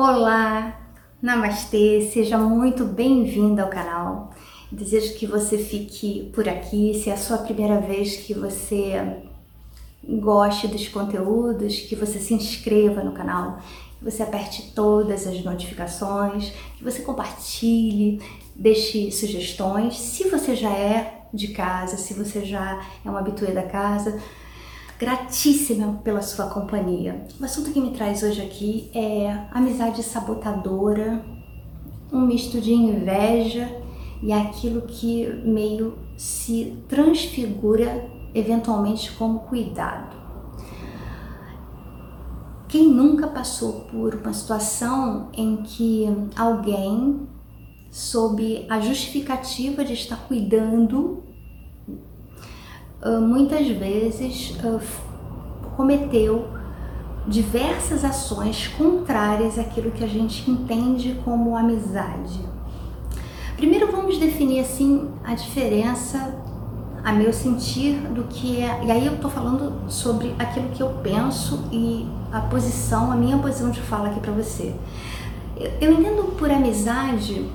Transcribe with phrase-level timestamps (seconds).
[0.00, 0.80] Olá,
[1.20, 4.32] Namastê, seja muito bem-vindo ao canal.
[4.70, 8.92] Desejo que você fique por aqui, se é a sua primeira vez que você
[10.04, 13.58] goste dos conteúdos, que você se inscreva no canal,
[13.98, 18.22] que você aperte todas as notificações, que você compartilhe,
[18.54, 19.98] deixe sugestões.
[19.98, 24.16] Se você já é de casa, se você já é um habituê da casa,
[24.98, 27.24] gratíssima pela sua companhia.
[27.40, 31.24] O assunto que me traz hoje aqui é amizade sabotadora,
[32.12, 33.70] um misto de inveja
[34.20, 40.16] e aquilo que meio se transfigura eventualmente como cuidado.
[42.66, 46.06] Quem nunca passou por uma situação em que
[46.36, 47.26] alguém,
[47.90, 51.22] sob a justificativa de estar cuidando
[53.00, 54.80] ah, muitas vezes uh,
[55.76, 56.48] cometeu
[57.26, 62.40] diversas ações contrárias àquilo que a gente entende como amizade.
[63.56, 66.34] Primeiro vamos definir assim a diferença,
[67.04, 68.84] a meu sentir, do que é.
[68.84, 73.38] E aí eu tô falando sobre aquilo que eu penso e a posição, a minha
[73.38, 74.74] posição de fala aqui para você.
[75.80, 77.48] Eu entendo por amizade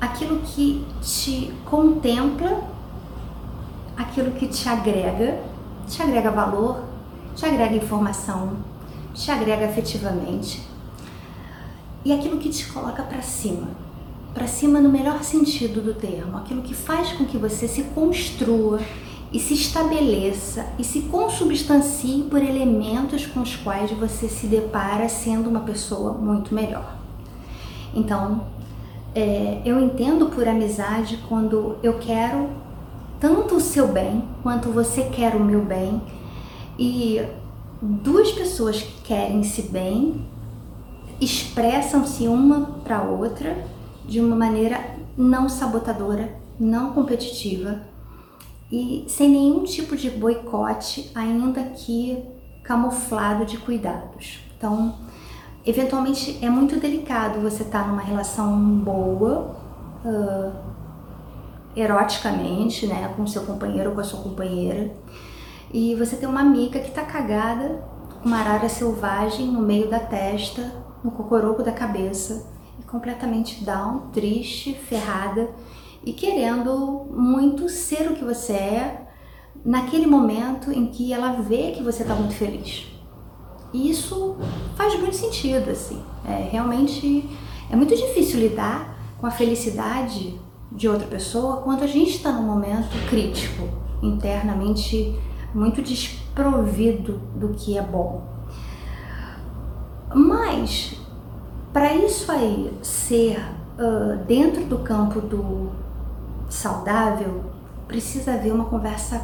[0.00, 2.73] aquilo que te contempla
[3.96, 5.40] aquilo que te agrega,
[5.86, 6.84] te agrega valor,
[7.34, 8.56] te agrega informação,
[9.14, 10.62] te agrega afetivamente
[12.04, 13.68] e aquilo que te coloca para cima.
[14.34, 18.80] Para cima no melhor sentido do termo, aquilo que faz com que você se construa
[19.32, 25.48] e se estabeleça e se consubstancie por elementos com os quais você se depara sendo
[25.48, 26.96] uma pessoa muito melhor.
[27.94, 28.44] Então,
[29.14, 32.50] é, eu entendo por amizade quando eu quero
[33.24, 36.02] tanto o seu bem quanto você quer o meu bem.
[36.78, 37.26] E
[37.80, 40.28] duas pessoas que querem-se bem
[41.18, 43.64] expressam-se uma para outra
[44.04, 44.78] de uma maneira
[45.16, 47.80] não sabotadora, não competitiva
[48.70, 52.22] e sem nenhum tipo de boicote, ainda que
[52.62, 54.40] camuflado de cuidados.
[54.54, 54.96] Então,
[55.64, 59.56] eventualmente é muito delicado você estar tá numa relação boa,
[60.04, 60.74] uh,
[61.76, 64.94] eroticamente, né, com seu companheiro ou com a sua companheira,
[65.72, 67.84] e você tem uma amiga que tá cagada,
[68.24, 72.46] uma arara selvagem no meio da testa, no cocoroco da cabeça,
[72.78, 75.50] e completamente down, triste, ferrada,
[76.04, 79.06] e querendo muito ser o que você é
[79.64, 82.86] naquele momento em que ela vê que você tá muito feliz.
[83.72, 84.36] E isso
[84.76, 86.00] faz muito sentido, assim.
[86.28, 87.28] É, realmente
[87.70, 90.38] é muito difícil lidar com a felicidade
[90.70, 93.68] de outra pessoa quando a gente está num momento crítico,
[94.02, 95.18] internamente
[95.54, 98.22] muito desprovido do que é bom.
[100.14, 100.98] Mas,
[101.72, 105.70] para isso aí ser uh, dentro do campo do
[106.48, 107.44] saudável,
[107.86, 109.20] precisa haver uma conversa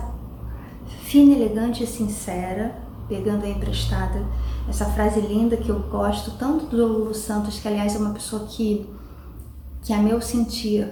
[1.03, 2.77] fina, elegante e sincera,
[3.09, 4.25] pegando a emprestada
[4.69, 8.47] essa frase linda que eu gosto tanto do Lulu Santos, que aliás é uma pessoa
[8.47, 8.89] que,
[9.83, 10.89] que a meu sentir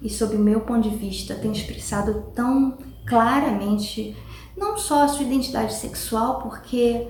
[0.00, 4.16] e sob o meu ponto de vista tem expressado tão claramente
[4.56, 7.08] não só a sua identidade sexual, porque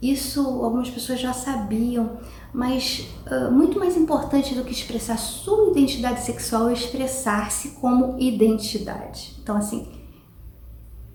[0.00, 2.18] isso algumas pessoas já sabiam,
[2.52, 9.36] mas uh, muito mais importante do que expressar sua identidade sexual é expressar-se como identidade.
[9.42, 9.88] Então, assim,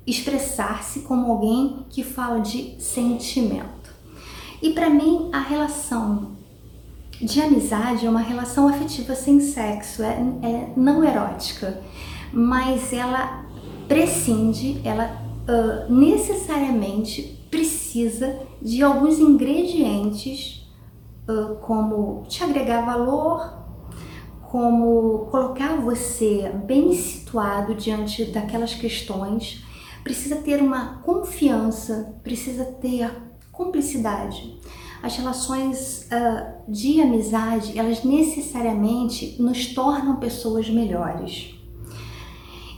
[0.06, 3.94] expressar-se como alguém que fala de sentimento.
[4.62, 6.38] E para mim, a relação
[7.22, 11.82] de amizade é uma relação afetiva sem sexo, é, é não erótica,
[12.32, 13.46] mas ela
[13.88, 20.68] prescinde, ela uh, necessariamente precisa de alguns ingredientes,
[21.28, 23.66] uh, como te agregar valor,
[24.52, 29.64] como colocar você bem situado diante daquelas questões,
[30.04, 33.12] precisa ter uma confiança, precisa ter
[33.52, 34.57] cumplicidade
[35.02, 41.56] as relações uh, de amizade, elas necessariamente nos tornam pessoas melhores.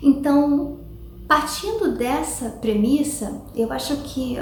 [0.02, 0.80] Então,
[1.28, 4.38] partindo dessa premissa, eu acho que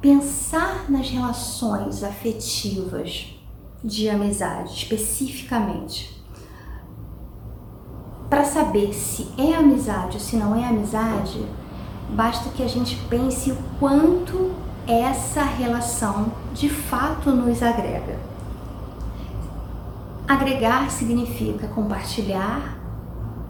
[0.00, 3.34] pensar nas relações afetivas
[3.82, 6.16] de amizade especificamente,
[8.28, 11.40] para saber se é amizade ou se não é amizade,
[12.10, 14.52] basta que a gente pense o quanto
[14.86, 18.16] essa relação de fato nos agrega.
[20.28, 22.78] Agregar significa compartilhar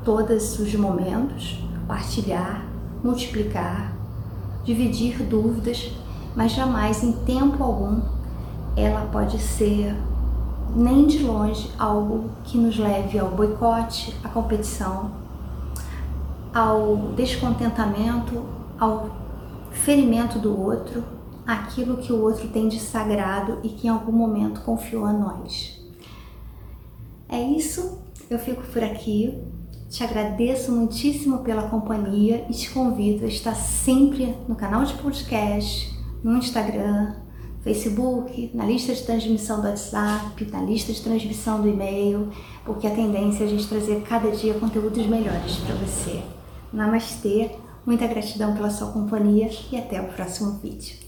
[0.05, 2.65] todos os momentos, partilhar,
[3.03, 3.93] multiplicar,
[4.65, 5.93] dividir dúvidas,
[6.35, 8.01] mas jamais em tempo algum
[8.77, 9.97] ela pode ser
[10.75, 15.11] nem de longe algo que nos leve ao boicote, à competição,
[16.53, 18.43] ao descontentamento,
[18.79, 19.11] ao
[19.71, 21.16] ferimento do outro,
[21.47, 25.81] aquilo que o outro tem de sagrado e que em algum momento confiou a nós.
[27.29, 27.99] É isso,
[28.29, 29.39] eu fico por aqui.
[29.89, 35.97] Te agradeço muitíssimo pela companhia e te convido a estar sempre no canal de podcast,
[36.25, 37.15] no Instagram,
[37.63, 42.31] Facebook, na lista de transmissão do WhatsApp, na lista de transmissão do e-mail,
[42.65, 46.21] porque a tendência é a gente trazer cada dia conteúdos melhores para você.
[46.73, 47.53] Namastê,
[47.85, 51.06] muita gratidão pela sua companhia e até o próximo vídeo.